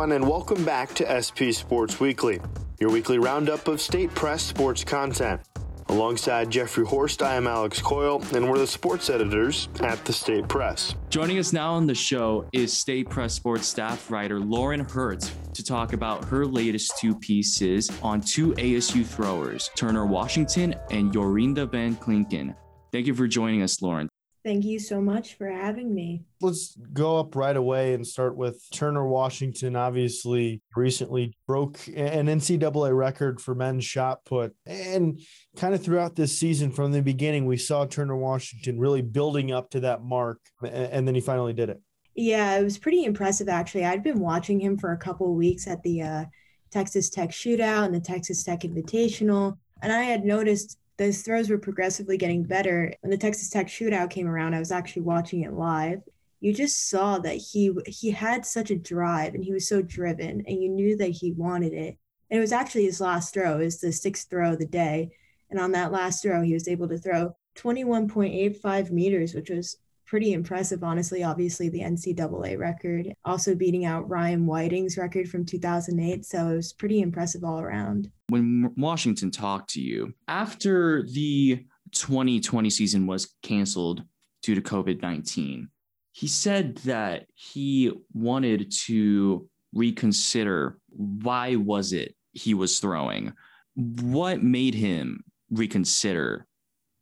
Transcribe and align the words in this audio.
everyone, 0.00 0.16
and 0.16 0.30
welcome 0.30 0.64
back 0.64 0.94
to 0.94 1.04
SP 1.12 1.52
Sports 1.52 2.00
Weekly, 2.00 2.40
your 2.78 2.88
weekly 2.88 3.18
roundup 3.18 3.68
of 3.68 3.82
state 3.82 4.08
press 4.14 4.42
sports 4.42 4.82
content. 4.82 5.42
Alongside 5.88 6.48
Jeffrey 6.48 6.86
Horst, 6.86 7.20
I 7.20 7.34
am 7.34 7.46
Alex 7.46 7.82
Coyle, 7.82 8.22
and 8.34 8.48
we're 8.48 8.56
the 8.56 8.66
sports 8.66 9.10
editors 9.10 9.68
at 9.80 10.02
the 10.06 10.12
State 10.14 10.48
Press. 10.48 10.94
Joining 11.10 11.38
us 11.38 11.52
now 11.52 11.74
on 11.74 11.86
the 11.86 11.94
show 11.94 12.48
is 12.54 12.72
State 12.72 13.10
Press 13.10 13.34
sports 13.34 13.66
staff 13.66 14.10
writer 14.10 14.40
Lauren 14.40 14.80
Hertz 14.88 15.32
to 15.52 15.62
talk 15.62 15.92
about 15.92 16.24
her 16.24 16.46
latest 16.46 16.96
two 16.98 17.14
pieces 17.14 17.90
on 18.02 18.22
two 18.22 18.52
ASU 18.52 19.04
throwers, 19.04 19.70
Turner 19.76 20.06
Washington 20.06 20.74
and 20.90 21.12
Jorinde 21.12 21.70
Van 21.70 21.94
Klinken. 21.96 22.54
Thank 22.90 23.06
you 23.06 23.14
for 23.14 23.28
joining 23.28 23.60
us, 23.60 23.82
Lauren. 23.82 24.08
Thank 24.42 24.64
you 24.64 24.78
so 24.78 25.02
much 25.02 25.34
for 25.34 25.48
having 25.48 25.94
me. 25.94 26.22
Let's 26.40 26.74
go 26.94 27.20
up 27.20 27.36
right 27.36 27.56
away 27.56 27.92
and 27.92 28.06
start 28.06 28.36
with 28.36 28.62
Turner 28.72 29.06
Washington. 29.06 29.76
Obviously, 29.76 30.62
recently 30.74 31.36
broke 31.46 31.78
an 31.88 32.26
NCAA 32.26 32.96
record 32.96 33.38
for 33.38 33.54
men's 33.54 33.84
shot 33.84 34.24
put. 34.24 34.54
And 34.64 35.20
kind 35.56 35.74
of 35.74 35.84
throughout 35.84 36.16
this 36.16 36.38
season, 36.38 36.70
from 36.70 36.90
the 36.90 37.02
beginning, 37.02 37.44
we 37.44 37.58
saw 37.58 37.84
Turner 37.84 38.16
Washington 38.16 38.78
really 38.78 39.02
building 39.02 39.52
up 39.52 39.70
to 39.70 39.80
that 39.80 40.02
mark. 40.02 40.40
And 40.66 41.06
then 41.06 41.14
he 41.14 41.20
finally 41.20 41.52
did 41.52 41.68
it. 41.68 41.80
Yeah, 42.14 42.56
it 42.58 42.64
was 42.64 42.78
pretty 42.78 43.04
impressive, 43.04 43.48
actually. 43.48 43.84
I'd 43.84 44.02
been 44.02 44.20
watching 44.20 44.58
him 44.58 44.78
for 44.78 44.92
a 44.92 44.98
couple 44.98 45.30
of 45.30 45.36
weeks 45.36 45.66
at 45.66 45.82
the 45.82 46.02
uh, 46.02 46.24
Texas 46.70 47.10
Tech 47.10 47.30
shootout 47.30 47.84
and 47.84 47.94
the 47.94 48.00
Texas 48.00 48.42
Tech 48.42 48.60
Invitational. 48.60 49.58
And 49.82 49.92
I 49.92 50.02
had 50.02 50.24
noticed 50.24 50.78
those 51.00 51.22
throws 51.22 51.48
were 51.48 51.56
progressively 51.56 52.18
getting 52.18 52.42
better. 52.42 52.92
When 53.00 53.10
the 53.10 53.16
Texas 53.16 53.48
Tech 53.48 53.68
shootout 53.68 54.10
came 54.10 54.28
around, 54.28 54.52
I 54.52 54.58
was 54.58 54.70
actually 54.70 55.00
watching 55.02 55.40
it 55.40 55.54
live. 55.54 56.02
You 56.40 56.52
just 56.52 56.90
saw 56.90 57.18
that 57.20 57.36
he 57.36 57.72
he 57.86 58.10
had 58.10 58.44
such 58.44 58.70
a 58.70 58.76
drive 58.76 59.34
and 59.34 59.42
he 59.42 59.50
was 59.50 59.66
so 59.66 59.80
driven, 59.80 60.44
and 60.46 60.62
you 60.62 60.68
knew 60.68 60.98
that 60.98 61.08
he 61.08 61.32
wanted 61.32 61.72
it. 61.72 61.96
And 62.28 62.36
it 62.36 62.40
was 62.40 62.52
actually 62.52 62.84
his 62.84 63.00
last 63.00 63.32
throw, 63.32 63.60
is 63.60 63.80
the 63.80 63.92
sixth 63.92 64.28
throw 64.28 64.52
of 64.52 64.58
the 64.58 64.66
day. 64.66 65.12
And 65.48 65.58
on 65.58 65.72
that 65.72 65.90
last 65.90 66.22
throw, 66.22 66.42
he 66.42 66.52
was 66.52 66.68
able 66.68 66.88
to 66.88 66.98
throw 66.98 67.34
21.85 67.56 68.90
meters, 68.90 69.32
which 69.32 69.48
was 69.48 69.78
pretty 70.10 70.32
impressive, 70.32 70.82
honestly. 70.82 71.22
Obviously, 71.22 71.68
the 71.68 71.80
NCAA 71.80 72.58
record, 72.58 73.14
also 73.24 73.54
beating 73.54 73.84
out 73.84 74.10
Ryan 74.10 74.44
Whiting's 74.44 74.98
record 74.98 75.28
from 75.28 75.46
2008. 75.46 76.26
So 76.26 76.48
it 76.48 76.56
was 76.56 76.72
pretty 76.72 77.00
impressive 77.00 77.44
all 77.44 77.60
around. 77.60 78.10
When 78.28 78.74
Washington 78.76 79.30
talked 79.30 79.70
to 79.70 79.80
you 79.80 80.12
after 80.26 81.04
the 81.04 81.64
2020 81.92 82.70
season 82.70 83.06
was 83.06 83.36
canceled 83.44 84.02
due 84.42 84.56
to 84.56 84.60
COVID 84.60 85.00
19, 85.00 85.68
he 86.10 86.26
said 86.26 86.76
that 86.78 87.26
he 87.34 87.92
wanted 88.12 88.72
to 88.86 89.48
reconsider 89.72 90.78
why 90.88 91.54
was 91.54 91.92
it 91.92 92.16
he 92.32 92.54
was 92.54 92.80
throwing 92.80 93.32
what 93.76 94.42
made 94.42 94.74
him 94.74 95.22
reconsider 95.52 96.48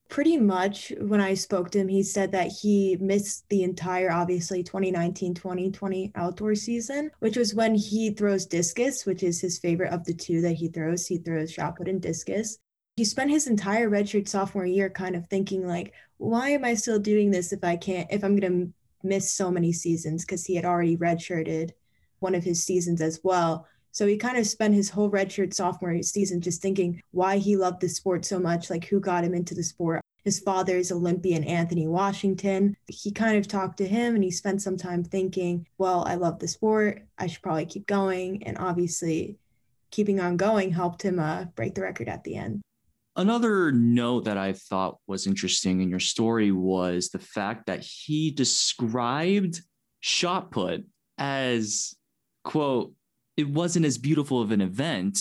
pretty 0.09 0.37
much 0.37 0.93
when 1.01 1.21
I 1.21 1.35
spoke 1.35 1.71
to 1.71 1.79
him, 1.79 1.89
he 1.89 2.03
said 2.03 2.33
that 2.33 2.51
he 2.51 2.97
missed 3.01 3.49
the 3.49 3.63
entire, 3.63 4.11
obviously, 4.11 4.63
2019 4.63 5.35
2020 5.35 6.13
outdoor 6.15 6.55
season, 6.55 7.11
which 7.21 7.37
was 7.37 7.55
when 7.55 7.75
he 7.75 8.11
throws 8.11 8.47
discus, 8.47 9.05
which 9.05 9.23
is 9.23 9.41
his 9.41 9.59
favorite 9.59 9.93
of 9.93 10.05
the 10.05 10.15
two 10.15 10.41
that 10.41 10.55
he 10.55 10.69
throws. 10.69 11.07
He 11.07 11.19
throws 11.19 11.53
shot 11.53 11.77
put 11.77 11.89
and 11.89 12.01
discus. 12.01 12.59
He 12.97 13.05
spent 13.05 13.31
his 13.31 13.47
entire 13.47 13.89
redshirt 13.89 14.27
sophomore 14.27 14.67
year 14.67 14.91
kind 14.91 15.15
of 15.15 15.27
thinking, 15.29 15.67
like, 15.67 15.93
why 16.17 16.51
am 16.51 16.65
I 16.65 16.75
still 16.75 16.99
doing 16.99 17.31
this 17.31 17.53
if 17.53 17.63
I 17.63 17.77
can't, 17.77 18.09
if 18.11 18.25
I'm 18.25 18.35
going 18.37 18.53
to 18.53 18.73
miss 19.07 19.33
so 19.33 19.51
many 19.51 19.73
seasons? 19.73 20.25
Because 20.25 20.45
he 20.45 20.57
had 20.57 20.65
already 20.65 20.97
redshirted 20.97 21.71
one 22.19 22.35
of 22.35 22.43
his 22.43 22.65
seasons 22.65 23.01
as 23.01 23.21
well. 23.23 23.69
So 23.93 24.07
he 24.07 24.17
kind 24.17 24.39
of 24.39 24.47
spent 24.47 24.75
his 24.75 24.91
whole 24.91 25.11
redshirt 25.11 25.55
sophomore 25.55 26.03
season 26.03 26.41
just 26.41 26.63
thinking 26.63 27.03
why 27.11 27.39
he 27.39 27.57
loved 27.57 27.81
the 27.81 27.89
sport 27.89 28.25
so 28.25 28.39
much, 28.39 28.71
like 28.71 28.85
who 28.85 29.01
got 29.01 29.25
him 29.25 29.35
into 29.35 29.55
the 29.55 29.63
sport. 29.63 30.01
His 30.25 30.41
father 30.41 30.77
is 30.77 30.93
Olympian 30.93 31.45
Anthony 31.45 31.87
Washington. 31.87 32.77
He 32.87 33.11
kind 33.13 33.39
of 33.39 33.49
talked 33.49 33.79
to 33.79 33.89
him 33.89 34.15
and 34.15 34.23
he 34.23 34.31
spent 34.31 34.61
some 34.61 34.77
time 34.77 35.03
thinking, 35.03 35.67
well, 35.79 36.05
I 36.07 36.17
love 36.17 36.39
the 36.39 36.49
sport. 36.49 37.07
I 37.17 37.29
should 37.29 37.43
probably 37.43 37.67
keep 37.67 37.87
going. 37.87 38.43
And 38.43 38.59
obviously, 38.59 39.39
keeping 39.91 40.21
on 40.21 40.37
going 40.37 40.71
helped 40.71 41.03
him 41.03 41.19
uh, 41.19 41.45
break 41.57 41.75
the 41.75 41.83
record 41.83 42.09
at 42.09 42.25
the 42.25 42.37
end. 42.37 42.61
Another 43.17 43.73
note 43.73 44.27
that 44.27 44.37
I 44.37 44.53
thought 44.53 44.99
was 45.07 45.27
interesting 45.27 45.81
in 45.81 45.89
your 45.89 45.99
story 45.99 46.53
was 46.53 47.09
the 47.09 47.19
fact 47.19 47.67
that 47.67 47.81
he 47.81 48.31
described 48.31 49.63
shot 50.01 50.51
put 50.51 50.85
as, 51.17 51.95
quote, 52.45 52.93
it 53.39 53.49
wasn't 53.49 53.87
as 53.87 53.97
beautiful 53.97 54.43
of 54.43 54.51
an 54.51 54.61
event 54.61 55.17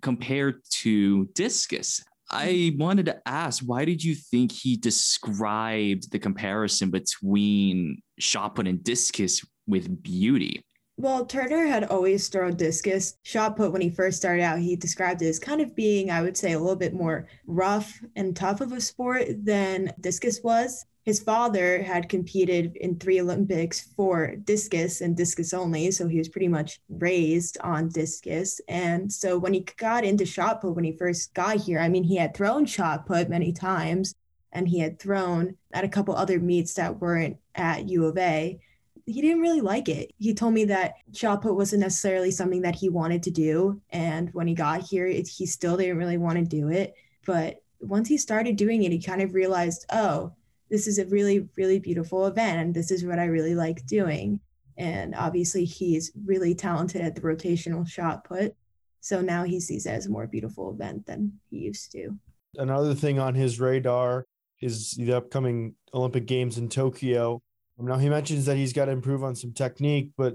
compared 0.00 0.62
to 0.70 1.26
discus. 1.34 2.04
I 2.30 2.72
wanted 2.78 3.06
to 3.06 3.20
ask, 3.26 3.64
why 3.66 3.84
did 3.84 4.04
you 4.04 4.14
think 4.14 4.52
he 4.52 4.76
described 4.76 6.12
the 6.12 6.20
comparison 6.20 6.90
between 6.90 8.00
shot 8.20 8.54
put 8.54 8.68
and 8.68 8.84
discus 8.84 9.44
with 9.66 10.02
beauty? 10.02 10.62
Well, 10.98 11.26
Turner 11.26 11.66
had 11.66 11.84
always 11.84 12.28
thrown 12.28 12.54
discus. 12.54 13.16
Shot 13.24 13.56
put, 13.56 13.72
when 13.72 13.82
he 13.82 13.90
first 13.90 14.18
started 14.18 14.42
out, 14.42 14.60
he 14.60 14.76
described 14.76 15.22
it 15.22 15.28
as 15.28 15.40
kind 15.40 15.60
of 15.60 15.74
being, 15.74 16.10
I 16.10 16.22
would 16.22 16.36
say, 16.36 16.52
a 16.52 16.58
little 16.60 16.76
bit 16.76 16.94
more 16.94 17.26
rough 17.48 18.00
and 18.14 18.36
tough 18.36 18.60
of 18.60 18.70
a 18.70 18.80
sport 18.80 19.26
than 19.44 19.92
discus 20.00 20.40
was 20.44 20.84
his 21.08 21.20
father 21.20 21.82
had 21.82 22.10
competed 22.10 22.76
in 22.76 22.98
three 22.98 23.18
Olympics 23.18 23.80
for 23.96 24.36
discus 24.36 25.00
and 25.00 25.16
discus 25.16 25.54
only. 25.54 25.90
So 25.90 26.06
he 26.06 26.18
was 26.18 26.28
pretty 26.28 26.48
much 26.48 26.82
raised 26.90 27.56
on 27.62 27.88
discus. 27.88 28.60
And 28.68 29.10
so 29.10 29.38
when 29.38 29.54
he 29.54 29.60
got 29.78 30.04
into 30.04 30.26
shot 30.26 30.60
put, 30.60 30.74
when 30.74 30.84
he 30.84 30.92
first 30.92 31.32
got 31.32 31.56
here, 31.56 31.80
I 31.80 31.88
mean, 31.88 32.04
he 32.04 32.16
had 32.16 32.34
thrown 32.34 32.66
shot 32.66 33.06
put 33.06 33.30
many 33.30 33.54
times 33.54 34.14
and 34.52 34.68
he 34.68 34.80
had 34.80 34.98
thrown 34.98 35.56
at 35.72 35.82
a 35.82 35.88
couple 35.88 36.14
other 36.14 36.38
meets 36.40 36.74
that 36.74 37.00
weren't 37.00 37.38
at 37.54 37.88
U 37.88 38.04
of 38.04 38.18
A. 38.18 38.60
He 39.06 39.22
didn't 39.22 39.40
really 39.40 39.62
like 39.62 39.88
it. 39.88 40.12
He 40.18 40.34
told 40.34 40.52
me 40.52 40.66
that 40.66 40.96
shot 41.14 41.40
put 41.40 41.54
wasn't 41.54 41.80
necessarily 41.80 42.30
something 42.30 42.60
that 42.60 42.74
he 42.74 42.90
wanted 42.90 43.22
to 43.22 43.30
do. 43.30 43.80
And 43.88 44.28
when 44.34 44.46
he 44.46 44.52
got 44.52 44.82
here, 44.82 45.06
it, 45.06 45.26
he 45.26 45.46
still 45.46 45.78
didn't 45.78 45.96
really 45.96 46.18
want 46.18 46.36
to 46.36 46.44
do 46.44 46.68
it. 46.68 46.92
But 47.24 47.62
once 47.80 48.08
he 48.08 48.18
started 48.18 48.56
doing 48.56 48.82
it, 48.82 48.92
he 48.92 49.00
kind 49.00 49.22
of 49.22 49.32
realized, 49.32 49.86
oh, 49.90 50.34
this 50.70 50.86
is 50.86 50.98
a 50.98 51.06
really, 51.06 51.48
really 51.56 51.78
beautiful 51.78 52.26
event. 52.26 52.58
And 52.58 52.74
this 52.74 52.90
is 52.90 53.04
what 53.04 53.18
I 53.18 53.24
really 53.26 53.54
like 53.54 53.86
doing. 53.86 54.40
And 54.76 55.14
obviously, 55.14 55.64
he's 55.64 56.12
really 56.24 56.54
talented 56.54 57.00
at 57.00 57.14
the 57.14 57.20
rotational 57.20 57.86
shot 57.86 58.24
put. 58.24 58.54
So 59.00 59.20
now 59.20 59.44
he 59.44 59.60
sees 59.60 59.86
it 59.86 59.90
as 59.90 60.06
a 60.06 60.10
more 60.10 60.26
beautiful 60.26 60.72
event 60.72 61.06
than 61.06 61.32
he 61.50 61.58
used 61.58 61.92
to. 61.92 62.18
Another 62.56 62.94
thing 62.94 63.18
on 63.18 63.34
his 63.34 63.60
radar 63.60 64.26
is 64.60 64.92
the 64.92 65.12
upcoming 65.14 65.74
Olympic 65.94 66.26
Games 66.26 66.58
in 66.58 66.68
Tokyo. 66.68 67.40
Now, 67.78 67.96
he 67.96 68.08
mentions 68.08 68.46
that 68.46 68.56
he's 68.56 68.72
got 68.72 68.86
to 68.86 68.92
improve 68.92 69.22
on 69.22 69.36
some 69.36 69.52
technique, 69.52 70.10
but 70.16 70.34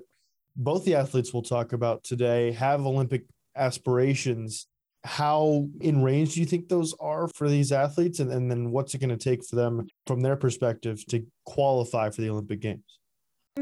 both 0.55 0.85
the 0.85 0.95
athletes 0.95 1.33
we'll 1.33 1.43
talk 1.43 1.73
about 1.73 2.03
today 2.03 2.51
have 2.51 2.85
Olympic 2.85 3.25
aspirations 3.55 4.67
how 5.03 5.67
in 5.81 6.01
range 6.01 6.33
do 6.33 6.39
you 6.39 6.45
think 6.45 6.69
those 6.69 6.93
are 6.99 7.27
for 7.27 7.49
these 7.49 7.71
athletes 7.71 8.19
and, 8.19 8.31
and 8.31 8.49
then 8.49 8.71
what's 8.71 8.93
it 8.93 8.99
going 8.99 9.09
to 9.09 9.17
take 9.17 9.45
for 9.45 9.55
them 9.55 9.85
from 10.07 10.21
their 10.21 10.35
perspective 10.35 11.05
to 11.07 11.25
qualify 11.45 12.09
for 12.09 12.21
the 12.21 12.29
olympic 12.29 12.61
games 12.61 12.83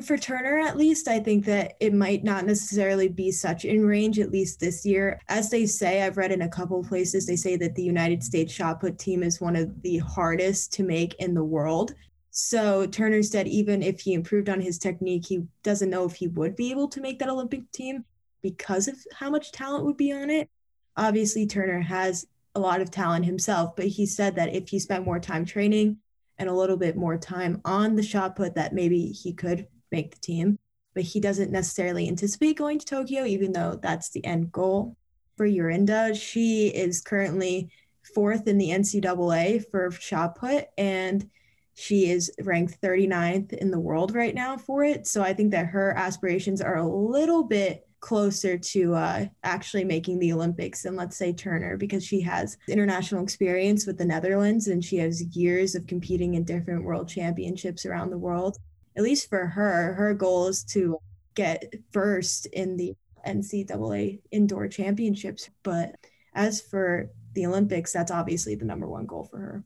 for 0.01 0.17
Turner, 0.17 0.57
at 0.59 0.77
least, 0.77 1.09
I 1.09 1.19
think 1.19 1.43
that 1.45 1.73
it 1.81 1.93
might 1.93 2.23
not 2.23 2.45
necessarily 2.45 3.09
be 3.09 3.29
such 3.29 3.65
in 3.65 3.85
range, 3.85 4.19
at 4.19 4.31
least 4.31 4.61
this 4.61 4.85
year. 4.85 5.19
As 5.27 5.49
they 5.49 5.65
say, 5.65 6.01
I've 6.01 6.15
read 6.15 6.31
in 6.31 6.43
a 6.43 6.49
couple 6.49 6.81
places, 6.81 7.25
they 7.25 7.35
say 7.35 7.57
that 7.57 7.75
the 7.75 7.83
United 7.83 8.23
States 8.23 8.53
shot 8.53 8.79
put 8.79 8.97
team 8.97 9.21
is 9.21 9.41
one 9.41 9.57
of 9.57 9.81
the 9.81 9.97
hardest 9.97 10.71
to 10.73 10.83
make 10.83 11.15
in 11.15 11.33
the 11.33 11.43
world. 11.43 11.93
So 12.29 12.87
Turner 12.87 13.21
said 13.21 13.49
even 13.49 13.83
if 13.83 13.99
he 13.99 14.13
improved 14.13 14.47
on 14.47 14.61
his 14.61 14.79
technique, 14.79 15.25
he 15.27 15.43
doesn't 15.61 15.89
know 15.89 16.05
if 16.05 16.15
he 16.15 16.29
would 16.29 16.55
be 16.55 16.71
able 16.71 16.87
to 16.87 17.01
make 17.01 17.19
that 17.19 17.29
Olympic 17.29 17.69
team 17.73 18.05
because 18.41 18.87
of 18.87 18.95
how 19.13 19.29
much 19.29 19.51
talent 19.51 19.83
would 19.83 19.97
be 19.97 20.13
on 20.13 20.29
it 20.29 20.49
obviously 20.97 21.45
Turner 21.45 21.81
has 21.81 22.25
a 22.55 22.59
lot 22.59 22.81
of 22.81 22.91
talent 22.91 23.25
himself, 23.25 23.75
but 23.75 23.87
he 23.87 24.05
said 24.05 24.35
that 24.35 24.53
if 24.53 24.69
he 24.69 24.79
spent 24.79 25.05
more 25.05 25.19
time 25.19 25.45
training 25.45 25.97
and 26.37 26.49
a 26.49 26.53
little 26.53 26.77
bit 26.77 26.97
more 26.97 27.17
time 27.17 27.61
on 27.65 27.95
the 27.95 28.03
shot 28.03 28.35
put, 28.35 28.55
that 28.55 28.73
maybe 28.73 29.07
he 29.07 29.33
could 29.33 29.67
make 29.91 30.11
the 30.11 30.21
team. 30.21 30.57
But 30.93 31.03
he 31.03 31.19
doesn't 31.19 31.51
necessarily 31.51 32.07
anticipate 32.07 32.57
going 32.57 32.79
to 32.79 32.85
Tokyo, 32.85 33.25
even 33.25 33.53
though 33.53 33.79
that's 33.81 34.09
the 34.09 34.25
end 34.25 34.51
goal 34.51 34.97
for 35.37 35.47
Jorinde. 35.47 36.19
She 36.21 36.67
is 36.67 37.01
currently 37.01 37.71
fourth 38.13 38.47
in 38.47 38.57
the 38.57 38.69
NCAA 38.69 39.63
for 39.71 39.91
shot 39.91 40.35
put, 40.35 40.65
and 40.77 41.29
she 41.73 42.09
is 42.09 42.31
ranked 42.41 42.81
39th 42.81 43.53
in 43.53 43.71
the 43.71 43.79
world 43.79 44.13
right 44.13 44.35
now 44.35 44.57
for 44.57 44.83
it. 44.83 45.07
So 45.07 45.21
I 45.21 45.33
think 45.33 45.51
that 45.51 45.67
her 45.67 45.95
aspirations 45.95 46.61
are 46.61 46.77
a 46.77 46.87
little 46.87 47.43
bit 47.43 47.87
closer 48.01 48.57
to 48.57 48.95
uh, 48.95 49.25
actually 49.43 49.83
making 49.83 50.19
the 50.19 50.33
Olympics 50.33 50.83
than, 50.83 50.95
let's 50.95 51.15
say, 51.15 51.31
Turner, 51.31 51.77
because 51.77 52.03
she 52.03 52.19
has 52.21 52.57
international 52.67 53.23
experience 53.23 53.85
with 53.85 53.97
the 53.97 54.05
Netherlands 54.05 54.67
and 54.67 54.83
she 54.83 54.97
has 54.97 55.23
years 55.35 55.75
of 55.75 55.87
competing 55.87 56.33
in 56.33 56.43
different 56.43 56.83
world 56.83 57.07
championships 57.07 57.85
around 57.85 58.09
the 58.09 58.17
world. 58.17 58.57
At 58.97 59.03
least 59.03 59.29
for 59.29 59.45
her, 59.45 59.93
her 59.93 60.13
goal 60.13 60.47
is 60.47 60.63
to 60.65 60.97
get 61.35 61.73
first 61.93 62.47
in 62.47 62.75
the 62.75 62.93
NCAA 63.25 64.19
indoor 64.31 64.67
championships. 64.67 65.49
But 65.63 65.95
as 66.33 66.59
for 66.59 67.09
the 67.33 67.45
Olympics, 67.45 67.93
that's 67.93 68.11
obviously 68.11 68.55
the 68.55 68.65
number 68.65 68.87
one 68.87 69.05
goal 69.05 69.27
for 69.29 69.37
her. 69.37 69.63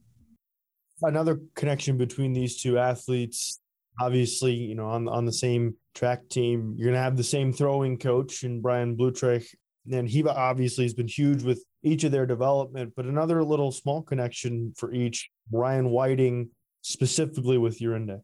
Another 1.02 1.40
connection 1.54 1.96
between 1.96 2.32
these 2.32 2.60
two 2.60 2.78
athletes, 2.78 3.60
obviously, 4.00 4.54
you 4.54 4.74
know, 4.74 4.86
on 4.86 5.08
on 5.08 5.24
the 5.24 5.32
same 5.32 5.76
track 5.94 6.28
team, 6.28 6.74
you're 6.76 6.90
gonna 6.90 7.02
have 7.02 7.16
the 7.16 7.24
same 7.24 7.52
throwing 7.52 7.98
coach 7.98 8.42
and 8.42 8.62
Brian 8.62 8.96
Blutreich. 8.96 9.46
And 9.90 10.08
he 10.08 10.24
obviously 10.24 10.84
has 10.84 10.94
been 10.94 11.08
huge 11.08 11.42
with 11.42 11.64
each 11.82 12.02
of 12.02 12.10
their 12.10 12.26
development, 12.26 12.94
but 12.96 13.04
another 13.04 13.44
little 13.44 13.70
small 13.70 14.02
connection 14.02 14.74
for 14.76 14.92
each, 14.92 15.30
Ryan 15.52 15.90
Whiting, 15.90 16.50
specifically 16.82 17.56
with 17.56 17.78
Jorinde. 17.78 18.20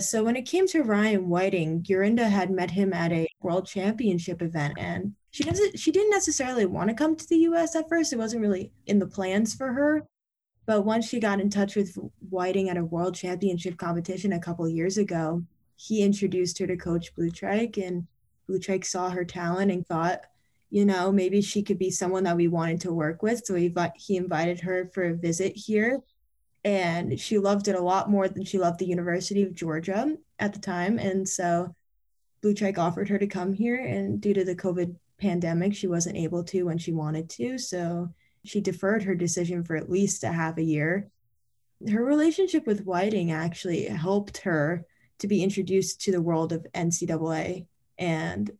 So 0.00 0.22
when 0.22 0.36
it 0.36 0.42
came 0.42 0.68
to 0.68 0.84
Ryan 0.84 1.28
Whiting, 1.28 1.82
Jorinde 1.82 2.28
had 2.28 2.52
met 2.52 2.70
him 2.70 2.92
at 2.92 3.10
a 3.10 3.26
world 3.42 3.66
championship 3.66 4.42
event 4.42 4.74
and 4.78 5.14
she 5.30 5.42
doesn't 5.44 5.78
she 5.78 5.90
didn't 5.90 6.10
necessarily 6.10 6.66
want 6.66 6.88
to 6.88 6.94
come 6.94 7.16
to 7.16 7.28
the 7.28 7.38
US 7.38 7.74
at 7.74 7.88
first. 7.88 8.12
It 8.12 8.18
wasn't 8.18 8.42
really 8.42 8.72
in 8.86 8.98
the 8.98 9.06
plans 9.06 9.54
for 9.54 9.72
her. 9.72 10.04
But 10.68 10.84
once 10.84 11.08
she 11.08 11.18
got 11.18 11.40
in 11.40 11.48
touch 11.48 11.76
with 11.76 11.96
Whiting 12.28 12.68
at 12.68 12.76
a 12.76 12.84
world 12.84 13.14
championship 13.14 13.78
competition 13.78 14.34
a 14.34 14.38
couple 14.38 14.68
years 14.68 14.98
ago, 14.98 15.42
he 15.76 16.02
introduced 16.02 16.58
her 16.58 16.66
to 16.66 16.76
Coach 16.76 17.14
Blutreich 17.16 17.82
and 17.82 18.06
Blutreich 18.46 18.84
saw 18.84 19.08
her 19.08 19.24
talent 19.24 19.72
and 19.72 19.86
thought, 19.86 20.26
you 20.68 20.84
know, 20.84 21.10
maybe 21.10 21.40
she 21.40 21.62
could 21.62 21.78
be 21.78 21.90
someone 21.90 22.24
that 22.24 22.36
we 22.36 22.48
wanted 22.48 22.82
to 22.82 22.92
work 22.92 23.22
with. 23.22 23.46
So 23.46 23.54
he, 23.54 23.74
he 23.96 24.18
invited 24.18 24.60
her 24.60 24.90
for 24.92 25.04
a 25.04 25.16
visit 25.16 25.56
here. 25.56 26.00
And 26.66 27.18
she 27.18 27.38
loved 27.38 27.68
it 27.68 27.74
a 27.74 27.80
lot 27.80 28.10
more 28.10 28.28
than 28.28 28.44
she 28.44 28.58
loved 28.58 28.78
the 28.78 28.84
University 28.84 29.42
of 29.44 29.54
Georgia 29.54 30.18
at 30.38 30.52
the 30.52 30.60
time. 30.60 30.98
And 30.98 31.26
so 31.26 31.74
Blutreich 32.42 32.76
offered 32.76 33.08
her 33.08 33.18
to 33.18 33.26
come 33.26 33.54
here. 33.54 33.82
And 33.82 34.20
due 34.20 34.34
to 34.34 34.44
the 34.44 34.54
COVID 34.54 34.96
pandemic, 35.18 35.74
she 35.74 35.86
wasn't 35.86 36.18
able 36.18 36.44
to 36.44 36.64
when 36.64 36.76
she 36.76 36.92
wanted 36.92 37.30
to. 37.30 37.56
So 37.56 38.10
she 38.44 38.60
deferred 38.60 39.02
her 39.02 39.14
decision 39.14 39.64
for 39.64 39.76
at 39.76 39.90
least 39.90 40.24
a 40.24 40.32
half 40.32 40.58
a 40.58 40.62
year. 40.62 41.08
Her 41.88 42.04
relationship 42.04 42.66
with 42.66 42.84
Whiting 42.84 43.30
actually 43.30 43.84
helped 43.84 44.38
her 44.38 44.84
to 45.18 45.28
be 45.28 45.42
introduced 45.42 46.00
to 46.02 46.12
the 46.12 46.22
world 46.22 46.52
of 46.52 46.66
NCAA 46.74 47.66
and 47.98 48.50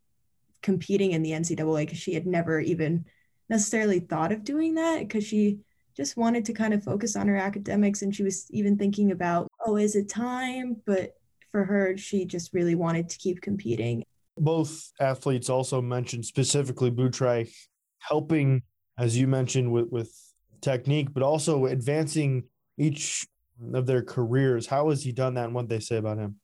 competing 0.62 1.12
in 1.12 1.22
the 1.22 1.32
NCAA 1.32 1.86
because 1.86 1.98
she 1.98 2.14
had 2.14 2.26
never 2.26 2.60
even 2.60 3.04
necessarily 3.48 4.00
thought 4.00 4.32
of 4.32 4.44
doing 4.44 4.74
that 4.74 5.00
because 5.00 5.24
she 5.24 5.60
just 5.96 6.16
wanted 6.16 6.44
to 6.44 6.52
kind 6.52 6.74
of 6.74 6.84
focus 6.84 7.16
on 7.16 7.26
her 7.26 7.36
academics 7.36 8.02
and 8.02 8.14
she 8.14 8.22
was 8.22 8.46
even 8.50 8.76
thinking 8.76 9.10
about, 9.10 9.48
oh, 9.66 9.76
is 9.76 9.96
it 9.96 10.08
time? 10.08 10.76
But 10.86 11.14
for 11.50 11.64
her, 11.64 11.96
she 11.96 12.24
just 12.24 12.52
really 12.52 12.74
wanted 12.74 13.08
to 13.08 13.18
keep 13.18 13.40
competing. 13.40 14.04
Both 14.36 14.92
athletes 15.00 15.48
also 15.48 15.82
mentioned 15.82 16.24
specifically 16.24 16.90
Blutreich 16.90 17.52
helping, 17.98 18.62
as 18.98 19.16
you 19.16 19.26
mentioned, 19.26 19.70
with, 19.70 19.90
with 19.90 20.12
technique, 20.60 21.08
but 21.14 21.22
also 21.22 21.66
advancing 21.66 22.44
each 22.76 23.26
of 23.72 23.86
their 23.86 24.02
careers. 24.02 24.66
How 24.66 24.90
has 24.90 25.02
he 25.02 25.12
done 25.12 25.34
that 25.34 25.46
and 25.46 25.54
what 25.54 25.68
they 25.68 25.80
say 25.80 25.96
about 25.96 26.18
him? 26.18 26.36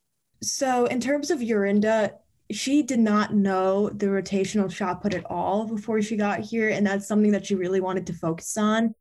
So, 0.43 0.87
in 0.87 1.01
terms 1.01 1.31
of 1.31 1.41
Jorinde, 1.41 2.13
she 2.51 2.83
did 2.83 2.99
not 3.01 3.35
know 3.35 3.89
the 3.89 4.07
rotational 4.07 4.71
shot 4.71 5.03
put 5.03 5.15
at 5.15 5.25
all 5.27 5.67
before 5.67 6.03
she 6.03 6.17
got 6.17 6.41
here. 6.41 6.69
And 6.69 6.87
that's 6.87 7.09
something 7.09 7.33
that 7.33 7.47
she 7.47 7.55
really 7.55 7.81
wanted 7.81 8.07
to 8.09 8.13
focus 8.13 8.57
on. 8.57 8.95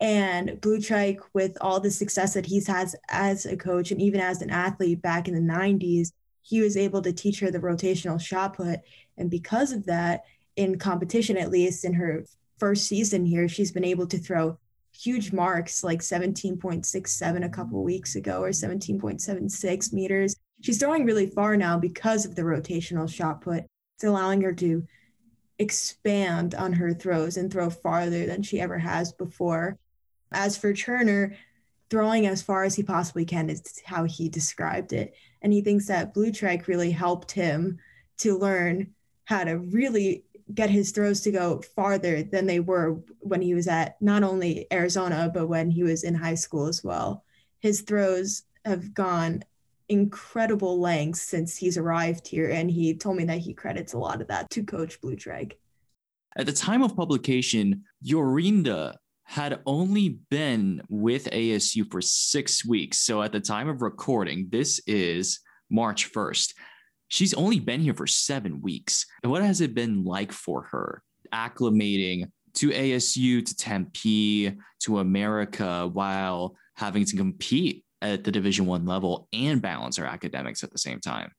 And 0.00 0.50
Blutreich, 0.60 1.18
with 1.32 1.56
all 1.60 1.80
the 1.80 1.90
success 1.90 2.34
that 2.34 2.46
he's 2.46 2.66
had 2.66 2.88
as 3.08 3.46
a 3.46 3.56
coach 3.56 3.90
and 3.90 4.00
even 4.00 4.20
as 4.20 4.42
an 4.42 4.50
athlete 4.50 5.02
back 5.02 5.28
in 5.28 5.34
the 5.34 5.52
90s, 5.52 6.12
he 6.42 6.60
was 6.60 6.76
able 6.76 7.02
to 7.02 7.12
teach 7.12 7.40
her 7.40 7.50
the 7.50 7.58
rotational 7.58 8.20
shot 8.20 8.54
put. 8.54 8.80
And 9.16 9.30
because 9.30 9.72
of 9.72 9.86
that, 9.86 10.22
in 10.56 10.78
competition, 10.78 11.36
at 11.36 11.50
least 11.50 11.84
in 11.84 11.94
her 11.94 12.24
first 12.58 12.86
season 12.86 13.24
here, 13.24 13.48
she's 13.48 13.72
been 13.72 13.84
able 13.84 14.06
to 14.08 14.18
throw 14.18 14.58
huge 14.92 15.32
marks 15.32 15.84
like 15.84 16.00
17.67 16.00 17.44
a 17.44 17.48
couple 17.48 17.84
weeks 17.84 18.16
ago 18.16 18.42
or 18.42 18.50
17.76 18.50 19.92
meters 19.92 20.36
she's 20.60 20.78
throwing 20.78 21.04
really 21.04 21.26
far 21.26 21.56
now 21.56 21.78
because 21.78 22.24
of 22.24 22.34
the 22.34 22.42
rotational 22.42 23.12
shot 23.12 23.40
put. 23.40 23.64
It's 23.96 24.04
allowing 24.04 24.42
her 24.42 24.52
to 24.54 24.86
expand 25.58 26.54
on 26.54 26.72
her 26.74 26.94
throws 26.94 27.36
and 27.36 27.52
throw 27.52 27.70
farther 27.70 28.26
than 28.26 28.42
she 28.42 28.60
ever 28.60 28.78
has 28.78 29.12
before. 29.12 29.78
As 30.32 30.56
for 30.56 30.72
Turner, 30.72 31.36
throwing 31.90 32.26
as 32.26 32.42
far 32.42 32.64
as 32.64 32.74
he 32.74 32.82
possibly 32.82 33.24
can 33.24 33.48
is 33.48 33.62
how 33.84 34.04
he 34.04 34.28
described 34.28 34.92
it. 34.92 35.14
And 35.42 35.52
he 35.52 35.62
thinks 35.62 35.86
that 35.86 36.14
Blutreich 36.14 36.66
really 36.66 36.90
helped 36.90 37.32
him 37.32 37.78
to 38.18 38.36
learn 38.36 38.94
how 39.24 39.44
to 39.44 39.58
really 39.58 40.24
get 40.54 40.70
his 40.70 40.92
throws 40.92 41.20
to 41.22 41.30
go 41.30 41.60
farther 41.74 42.22
than 42.22 42.46
they 42.46 42.60
were 42.60 43.00
when 43.20 43.42
he 43.42 43.54
was 43.54 43.68
at 43.68 44.00
not 44.00 44.22
only 44.22 44.66
Arizona, 44.72 45.30
but 45.32 45.48
when 45.48 45.70
he 45.70 45.82
was 45.82 46.04
in 46.04 46.14
high 46.14 46.34
school 46.34 46.66
as 46.66 46.82
well. 46.82 47.24
His 47.60 47.82
throws 47.82 48.42
have 48.64 48.94
gone 48.94 49.42
incredible 49.88 50.80
lengths 50.80 51.22
since 51.22 51.56
he's 51.56 51.78
arrived 51.78 52.28
here. 52.28 52.50
And 52.50 52.70
he 52.70 52.94
told 52.94 53.16
me 53.16 53.24
that 53.24 53.38
he 53.38 53.54
credits 53.54 53.92
a 53.92 53.98
lot 53.98 54.20
of 54.20 54.28
that 54.28 54.50
to 54.50 54.62
Coach 54.62 55.00
Blue 55.00 55.16
Blutreich. 55.16 55.52
At 56.36 56.46
the 56.46 56.52
time 56.52 56.82
of 56.82 56.94
publication, 56.94 57.84
Jorinde 58.04 58.94
had 59.24 59.60
only 59.66 60.20
been 60.30 60.82
with 60.88 61.30
ASU 61.30 61.90
for 61.90 62.00
six 62.00 62.64
weeks. 62.64 63.00
So 63.00 63.22
at 63.22 63.32
the 63.32 63.40
time 63.40 63.68
of 63.68 63.82
recording, 63.82 64.48
this 64.50 64.80
is 64.86 65.40
March 65.70 66.12
1st. 66.12 66.54
She's 67.08 67.34
only 67.34 67.58
been 67.60 67.80
here 67.80 67.94
for 67.94 68.06
seven 68.06 68.60
weeks. 68.60 69.06
And 69.22 69.32
what 69.32 69.42
has 69.42 69.60
it 69.60 69.74
been 69.74 70.04
like 70.04 70.32
for 70.32 70.62
her 70.70 71.02
acclimating 71.32 72.30
to 72.54 72.70
ASU, 72.70 73.44
to 73.44 73.56
Tempe, 73.56 74.56
to 74.80 74.98
America 74.98 75.88
while 75.92 76.56
having 76.74 77.04
to 77.04 77.16
compete 77.16 77.84
at 78.00 78.24
the 78.24 78.30
division 78.30 78.66
one 78.66 78.86
level 78.86 79.28
and 79.32 79.60
balance 79.60 79.96
her 79.96 80.04
academics 80.04 80.62
at 80.62 80.70
the 80.70 80.78
same 80.78 81.00
time 81.00 81.32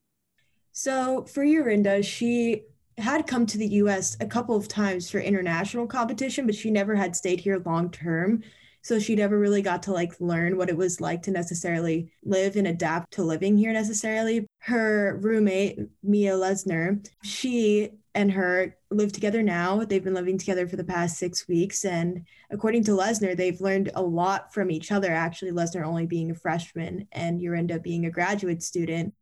so 0.72 1.26
for 1.26 1.44
Jorinde, 1.44 2.06
she 2.06 2.64
had 2.98 3.28
come 3.28 3.46
to 3.48 3.58
the 3.58 3.68
US 3.68 4.16
a 4.22 4.26
couple 4.26 4.56
of 4.56 4.70
times 4.70 5.10
for 5.10 5.20
international 5.20 5.88
competition, 5.88 6.46
but 6.46 6.56
she 6.56 6.72
never 6.72 6.96
had 6.96 7.16
stayed 7.16 7.42
here 7.42 7.62
long 7.66 7.92
term. 7.92 8.44
So 8.82 8.98
she 8.98 9.16
never 9.16 9.38
really 9.38 9.62
got 9.62 9.84
to 9.84 9.92
like 9.92 10.14
learn 10.22 10.58
what 10.58 10.70
it 10.70 10.78
was 10.78 11.02
like 11.02 11.22
to 11.24 11.32
necessarily 11.32 12.12
live 12.24 12.56
and 12.56 12.68
adapt 12.68 13.12
to 13.14 13.24
living 13.24 13.58
here 13.58 13.74
necessarily. 13.74 14.48
Her 14.60 15.18
roommate, 15.22 15.80
Mia 16.04 16.34
Lesner, 16.34 17.06
she 17.24 17.92
and 18.16 18.32
her 18.32 18.76
live 18.92 19.12
together 19.12 19.42
now. 19.42 19.84
They've 19.84 20.04
been 20.04 20.14
living 20.14 20.38
together 20.38 20.68
for 20.68 20.76
the 20.76 20.84
past 20.84 21.18
six 21.18 21.48
weeks. 21.48 21.86
And 21.86 22.26
according 22.50 22.84
to 22.86 22.92
Lesner, 22.92 23.36
they've 23.36 23.62
learned 23.62 23.92
a 23.96 24.02
lot 24.02 24.54
from 24.54 24.72
each 24.72 24.92
other. 24.92 25.12
Actually, 25.12 25.52
Lesner 25.52 25.86
only 25.86 26.06
being 26.06 26.32
a 26.32 26.36
freshman 26.36 27.08
and 27.12 27.40
Jorinde 27.40 27.82
being 27.82 28.06
a 28.06 28.12
graduate 28.12 28.62
student. 28.64 29.14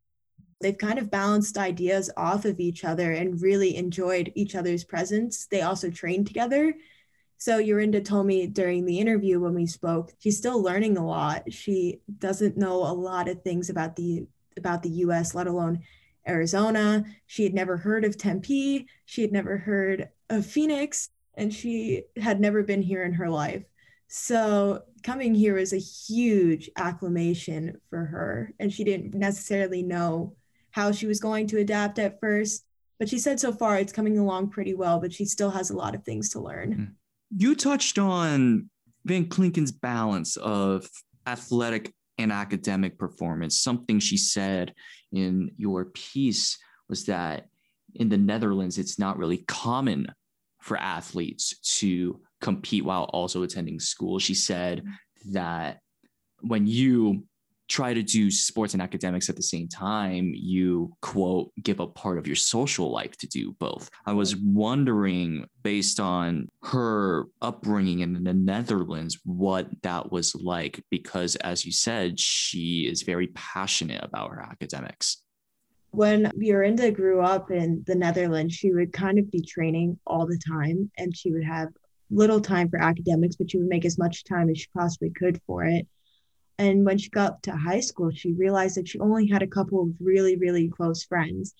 They've 0.61 0.77
kind 0.77 0.97
of 0.97 1.11
balanced 1.11 1.57
ideas 1.57 2.09
off 2.17 2.45
of 2.45 2.59
each 2.59 2.83
other 2.83 3.11
and 3.11 3.39
really 3.41 3.75
enjoyed 3.75 4.31
each 4.35 4.55
other's 4.55 4.83
presence. 4.83 5.45
They 5.45 5.61
also 5.61 5.91
trained 5.91 6.25
together. 6.25 6.73
So 7.37 7.61
Jorinde 7.61 8.03
told 8.03 8.25
me 8.25 8.47
during 8.47 8.85
the 8.85 8.99
interview 8.99 9.39
when 9.39 9.53
we 9.53 9.67
spoke, 9.67 10.13
she's 10.17 10.37
still 10.37 10.63
learning 10.63 10.97
a 10.97 11.05
lot. 11.05 11.53
She 11.53 12.01
doesn't 12.17 12.57
know 12.57 12.77
a 12.77 12.91
lot 12.91 13.29
of 13.29 13.43
things 13.43 13.69
about 13.69 13.95
the 13.95 14.25
about 14.57 14.83
the 14.83 14.89
US, 14.89 15.35
let 15.35 15.47
alone 15.47 15.83
Arizona. 16.27 17.05
She 17.25 17.43
had 17.43 17.53
never 17.53 17.77
heard 17.77 18.03
of 18.05 18.17
Tempe. 18.17 18.87
She 19.05 19.21
had 19.21 19.31
never 19.31 19.57
heard 19.57 20.09
of 20.29 20.45
Phoenix, 20.45 21.09
and 21.35 21.53
she 21.53 22.03
had 22.17 22.39
never 22.39 22.63
been 22.63 22.81
here 22.81 23.03
in 23.03 23.13
her 23.13 23.29
life. 23.29 23.63
So 24.09 24.83
coming 25.03 25.35
here 25.35 25.55
was 25.55 25.73
a 25.73 25.77
huge 25.77 26.69
acclamation 26.77 27.79
for 27.89 28.05
her, 28.05 28.53
and 28.59 28.71
she 28.71 28.83
didn't 28.83 29.13
necessarily 29.13 29.83
know 29.83 30.35
how 30.71 30.91
she 30.91 31.07
was 31.07 31.19
going 31.19 31.47
to 31.47 31.59
adapt 31.59 31.99
at 31.99 32.19
first. 32.19 32.63
But 32.99 33.09
she 33.09 33.19
said 33.19 33.39
so 33.39 33.51
far 33.51 33.77
it's 33.77 33.93
coming 33.93 34.17
along 34.17 34.49
pretty 34.49 34.73
well, 34.73 34.99
but 34.99 35.13
she 35.13 35.25
still 35.25 35.51
has 35.51 35.69
a 35.69 35.75
lot 35.75 35.95
of 35.95 36.03
things 36.03 36.29
to 36.29 36.39
learn. 36.39 36.71
Hmm. 36.73 36.83
You 37.35 37.55
touched 37.55 37.99
on 37.99 38.69
Van 39.05 39.25
Klinken's 39.25 39.71
balance 39.71 40.37
of 40.37 40.89
athletic 41.25 41.93
and 42.17 42.31
academic 42.31 42.97
performance. 42.97 43.59
Something 43.59 43.99
she 43.99 44.17
said 44.17 44.73
in 45.11 45.51
your 45.57 45.85
piece 45.85 46.57
was 46.89 47.05
that 47.05 47.47
in 47.95 48.09
the 48.09 48.17
Netherlands, 48.17 48.77
it's 48.77 48.99
not 48.99 49.17
really 49.17 49.39
common 49.47 50.07
for 50.61 50.77
athletes 50.77 51.57
to 51.79 52.19
compete 52.41 52.85
while 52.85 53.03
also 53.05 53.43
attending 53.43 53.79
school. 53.79 54.19
She 54.19 54.33
said 54.33 54.79
mm-hmm. 54.79 55.33
that 55.33 55.79
when 56.41 56.67
you 56.67 57.26
try 57.67 57.93
to 57.93 58.01
do 58.01 58.31
sports 58.31 58.73
and 58.73 58.81
academics 58.81 59.29
at 59.29 59.35
the 59.35 59.43
same 59.43 59.67
time, 59.67 60.31
you 60.33 60.93
quote, 61.01 61.51
give 61.63 61.81
up 61.81 61.95
part 61.95 62.17
of 62.17 62.27
your 62.27 62.35
social 62.35 62.91
life 62.91 63.17
to 63.17 63.27
do 63.27 63.55
both. 63.59 63.89
I 64.05 64.13
was 64.13 64.35
wondering, 64.35 65.45
based 65.63 65.99
on 65.99 66.47
her 66.63 67.25
upbringing 67.41 67.99
in 67.99 68.23
the 68.23 68.33
Netherlands, 68.33 69.19
what 69.25 69.67
that 69.83 70.11
was 70.11 70.33
like, 70.35 70.83
because 70.89 71.35
as 71.37 71.65
you 71.65 71.71
said, 71.71 72.19
she 72.19 72.87
is 72.89 73.03
very 73.03 73.27
passionate 73.27 74.03
about 74.03 74.31
her 74.31 74.41
academics. 74.41 75.23
When 75.91 76.31
Jorinde 76.37 76.93
grew 76.93 77.21
up 77.21 77.49
in 77.49 77.83
the 77.87 77.95
Netherlands, 77.95 78.53
she 78.53 78.71
would 78.71 78.93
kind 78.93 79.17
of 79.17 79.31
be 79.31 79.41
training 79.41 79.97
all 80.05 80.25
the 80.25 80.39
time 80.47 80.91
and 80.97 81.15
she 81.15 81.31
would 81.31 81.43
have 81.43 81.69
little 82.09 82.39
time 82.39 82.69
for 82.69 82.79
academics, 82.79 83.35
but 83.35 83.51
she 83.51 83.57
would 83.57 83.67
make 83.67 83.85
as 83.85 83.97
much 83.97 84.23
time 84.23 84.49
as 84.49 84.59
she 84.59 84.67
possibly 84.73 85.09
could 85.09 85.41
for 85.45 85.65
it. 85.65 85.87
And 86.59 86.85
when 86.85 86.97
she 86.97 87.09
got 87.09 87.43
to 87.43 87.55
high 87.55 87.81
school, 87.81 88.11
she 88.11 88.33
realized 88.33 88.77
that 88.77 88.87
she 88.87 88.99
only 88.99 89.27
had 89.27 89.43
a 89.43 89.47
couple 89.47 89.83
of 89.83 89.89
really, 89.99 90.35
really 90.37 90.67
close 90.69 91.03
friends. 91.03 91.53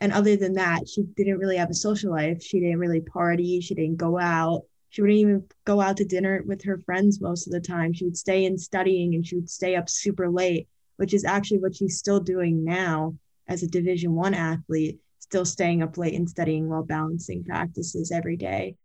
And 0.00 0.12
other 0.12 0.36
than 0.36 0.54
that, 0.54 0.88
she 0.88 1.02
didn't 1.02 1.38
really 1.38 1.56
have 1.56 1.70
a 1.70 1.74
social 1.74 2.10
life. 2.10 2.42
She 2.42 2.60
didn't 2.60 2.78
really 2.78 3.00
party. 3.00 3.60
She 3.60 3.74
didn't 3.74 3.96
go 3.96 4.18
out. 4.18 4.62
She 4.90 5.00
wouldn't 5.00 5.18
even 5.18 5.44
go 5.64 5.80
out 5.80 5.96
to 5.96 6.04
dinner 6.04 6.42
with 6.46 6.62
her 6.64 6.78
friends 6.78 7.20
most 7.20 7.46
of 7.46 7.52
the 7.52 7.60
time. 7.60 7.92
She 7.92 8.04
would 8.04 8.16
stay 8.16 8.44
in 8.44 8.56
studying 8.56 9.14
and 9.14 9.26
she 9.26 9.34
would 9.34 9.50
stay 9.50 9.74
up 9.74 9.88
super 9.88 10.30
late, 10.30 10.68
which 10.96 11.14
is 11.14 11.24
actually 11.24 11.58
what 11.58 11.74
she's 11.74 11.98
still 11.98 12.20
doing 12.20 12.64
now 12.64 13.16
as 13.48 13.62
a 13.62 13.68
Division 13.68 14.14
One 14.14 14.34
athlete, 14.34 15.00
still 15.18 15.44
staying 15.44 15.82
up 15.82 15.98
late 15.98 16.14
and 16.14 16.30
studying 16.30 16.68
while 16.68 16.84
balancing 16.84 17.42
practices 17.42 18.12
every 18.12 18.36
day. 18.36 18.76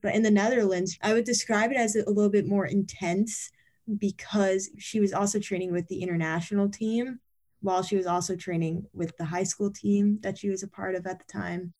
But 0.00 0.14
in 0.14 0.22
the 0.22 0.30
Netherlands, 0.30 0.96
I 1.02 1.12
would 1.12 1.24
describe 1.24 1.72
it 1.72 1.76
as 1.76 1.96
a 1.96 2.08
little 2.08 2.30
bit 2.30 2.46
more 2.46 2.66
intense 2.66 3.50
because 3.96 4.70
she 4.78 5.00
was 5.00 5.12
also 5.12 5.38
training 5.38 5.72
with 5.72 5.88
the 5.88 6.02
international 6.02 6.68
team 6.68 7.20
while 7.60 7.82
she 7.82 7.96
was 7.96 8.06
also 8.06 8.36
training 8.36 8.86
with 8.92 9.16
the 9.16 9.24
high 9.24 9.42
school 9.42 9.70
team 9.70 10.18
that 10.22 10.38
she 10.38 10.48
was 10.48 10.62
a 10.62 10.68
part 10.68 10.94
of 10.94 11.06
at 11.06 11.18
the 11.18 11.32
time. 11.32 11.72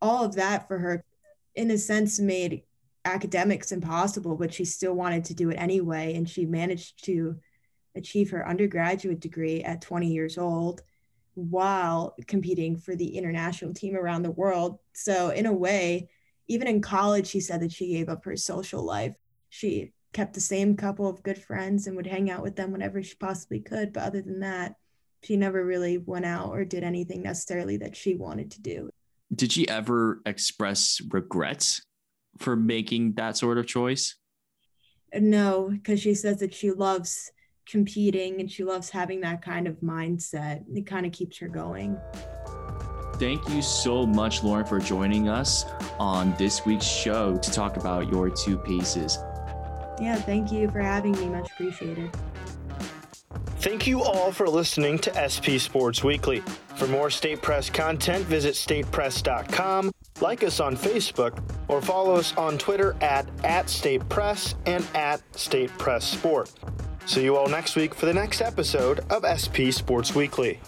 All 0.00 0.24
of 0.24 0.34
that 0.36 0.68
for 0.68 0.78
her, 0.78 1.04
in 1.54 1.70
a 1.70 1.78
sense, 1.78 2.18
made 2.18 2.62
academics 3.04 3.72
impossible, 3.72 4.36
but 4.36 4.54
she 4.54 4.64
still 4.64 4.94
wanted 4.94 5.24
to 5.26 5.34
do 5.34 5.50
it 5.50 5.56
anyway. 5.56 6.14
And 6.14 6.28
she 6.28 6.46
managed 6.46 7.04
to 7.04 7.36
achieve 7.94 8.30
her 8.30 8.48
undergraduate 8.48 9.20
degree 9.20 9.62
at 9.62 9.82
20 9.82 10.08
years 10.08 10.38
old 10.38 10.82
while 11.34 12.14
competing 12.26 12.76
for 12.76 12.94
the 12.94 13.16
international 13.16 13.74
team 13.74 13.96
around 13.96 14.22
the 14.22 14.30
world. 14.30 14.78
So, 14.92 15.30
in 15.30 15.46
a 15.46 15.52
way, 15.52 16.08
even 16.48 16.68
in 16.68 16.80
college, 16.80 17.26
she 17.26 17.40
said 17.40 17.60
that 17.60 17.72
she 17.72 17.88
gave 17.88 18.08
up 18.08 18.24
her 18.24 18.36
social 18.36 18.82
life. 18.82 19.14
She 19.48 19.92
kept 20.12 20.34
the 20.34 20.40
same 20.40 20.76
couple 20.76 21.08
of 21.08 21.22
good 21.22 21.38
friends 21.38 21.86
and 21.86 21.96
would 21.96 22.06
hang 22.06 22.30
out 22.30 22.42
with 22.42 22.56
them 22.56 22.72
whenever 22.72 23.02
she 23.02 23.14
possibly 23.14 23.60
could. 23.60 23.92
But 23.92 24.04
other 24.04 24.22
than 24.22 24.40
that, 24.40 24.76
she 25.22 25.36
never 25.36 25.64
really 25.64 25.98
went 25.98 26.26
out 26.26 26.50
or 26.50 26.64
did 26.64 26.82
anything 26.82 27.22
necessarily 27.22 27.76
that 27.78 27.96
she 27.96 28.14
wanted 28.14 28.50
to 28.52 28.60
do. 28.60 28.90
Did 29.34 29.52
she 29.52 29.68
ever 29.68 30.20
express 30.26 31.00
regrets 31.10 31.82
for 32.38 32.56
making 32.56 33.14
that 33.14 33.36
sort 33.36 33.58
of 33.58 33.66
choice? 33.66 34.16
No, 35.14 35.68
because 35.70 36.00
she 36.00 36.14
says 36.14 36.38
that 36.38 36.54
she 36.54 36.70
loves 36.70 37.30
competing 37.66 38.40
and 38.40 38.50
she 38.50 38.64
loves 38.64 38.90
having 38.90 39.20
that 39.20 39.42
kind 39.42 39.66
of 39.66 39.76
mindset. 39.76 40.64
It 40.74 40.86
kind 40.86 41.06
of 41.06 41.12
keeps 41.12 41.38
her 41.38 41.48
going. 41.48 41.98
Thank 43.14 43.48
you 43.50 43.62
so 43.62 44.04
much, 44.04 44.42
Lauren, 44.42 44.66
for 44.66 44.80
joining 44.80 45.28
us 45.28 45.64
on 45.98 46.34
this 46.38 46.66
week's 46.66 46.86
show 46.86 47.36
to 47.36 47.50
talk 47.52 47.76
about 47.76 48.10
your 48.10 48.28
two 48.28 48.58
paces. 48.58 49.18
Yeah, 50.02 50.16
thank 50.16 50.50
you 50.50 50.68
for 50.68 50.80
having 50.80 51.12
me. 51.12 51.26
Much 51.26 51.48
appreciated. 51.52 52.10
Thank 53.58 53.86
you 53.86 54.02
all 54.02 54.32
for 54.32 54.48
listening 54.48 54.98
to 54.98 55.30
SP 55.30 55.62
Sports 55.62 56.02
Weekly. 56.02 56.42
For 56.74 56.88
more 56.88 57.08
State 57.08 57.40
Press 57.40 57.70
content, 57.70 58.24
visit 58.24 58.54
statepress.com, 58.54 59.92
like 60.20 60.42
us 60.42 60.58
on 60.58 60.76
Facebook, 60.76 61.40
or 61.68 61.80
follow 61.80 62.16
us 62.16 62.36
on 62.36 62.58
Twitter 62.58 62.96
at, 63.00 63.28
at 63.44 63.70
State 63.70 64.08
Press 64.08 64.56
and 64.66 64.84
at 64.96 65.22
State 65.38 65.70
Press 65.78 66.04
Sport. 66.04 66.50
See 67.06 67.22
you 67.22 67.36
all 67.36 67.48
next 67.48 67.76
week 67.76 67.94
for 67.94 68.06
the 68.06 68.14
next 68.14 68.40
episode 68.40 69.00
of 69.10 69.24
SP 69.24 69.70
Sports 69.70 70.16
Weekly. 70.16 70.58